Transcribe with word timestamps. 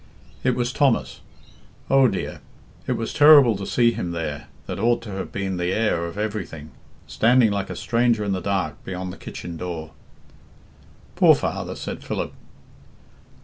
It 0.43 0.55
was 0.55 0.73
Thomas. 0.73 1.21
Oh 1.87 2.07
dear! 2.07 2.41
it 2.87 2.93
was 2.93 3.13
terrible 3.13 3.55
to 3.55 3.67
see 3.67 3.91
him 3.91 4.13
there, 4.13 4.47
that 4.65 4.79
ought 4.79 5.03
to 5.03 5.11
have 5.11 5.31
been 5.31 5.57
the 5.57 5.71
heir 5.71 6.07
of 6.07 6.17
everything, 6.17 6.71
standing 7.05 7.51
like 7.51 7.69
a 7.69 7.75
stranger 7.75 8.23
in 8.23 8.31
the 8.31 8.41
dark 8.41 8.83
beyond 8.83 9.13
the 9.13 9.17
kitchen 9.21 9.57
door." 9.57 9.91
"Poor 11.15 11.35
father!" 11.35 11.75
said 11.75 12.03
Philip. 12.03 12.33